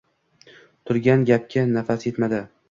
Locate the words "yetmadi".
2.13-2.43